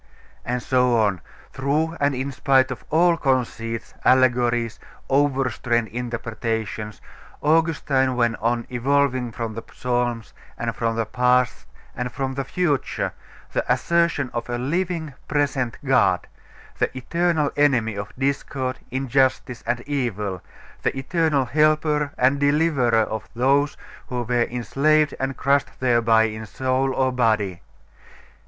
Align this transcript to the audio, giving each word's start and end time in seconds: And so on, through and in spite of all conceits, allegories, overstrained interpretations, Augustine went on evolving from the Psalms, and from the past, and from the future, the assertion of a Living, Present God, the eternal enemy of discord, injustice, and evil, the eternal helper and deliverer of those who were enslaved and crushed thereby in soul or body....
And 0.43 0.63
so 0.63 0.97
on, 0.97 1.21
through 1.53 1.95
and 1.99 2.15
in 2.15 2.31
spite 2.31 2.71
of 2.71 2.83
all 2.89 3.15
conceits, 3.17 3.93
allegories, 4.03 4.79
overstrained 5.11 5.89
interpretations, 5.89 7.01
Augustine 7.43 8.15
went 8.15 8.37
on 8.37 8.65
evolving 8.71 9.31
from 9.31 9.53
the 9.53 9.61
Psalms, 9.71 10.33
and 10.57 10.75
from 10.75 10.95
the 10.95 11.05
past, 11.05 11.67
and 11.95 12.11
from 12.11 12.33
the 12.33 12.43
future, 12.43 13.13
the 13.51 13.63
assertion 13.71 14.31
of 14.33 14.49
a 14.49 14.57
Living, 14.57 15.13
Present 15.27 15.77
God, 15.85 16.25
the 16.79 16.89
eternal 16.97 17.51
enemy 17.55 17.93
of 17.95 18.11
discord, 18.17 18.79
injustice, 18.89 19.61
and 19.67 19.81
evil, 19.81 20.41
the 20.81 20.97
eternal 20.97 21.45
helper 21.45 22.11
and 22.17 22.39
deliverer 22.39 23.03
of 23.03 23.29
those 23.35 23.77
who 24.07 24.23
were 24.23 24.45
enslaved 24.45 25.13
and 25.19 25.37
crushed 25.37 25.79
thereby 25.79 26.23
in 26.23 26.47
soul 26.47 26.91
or 26.95 27.11
body.... 27.11 27.61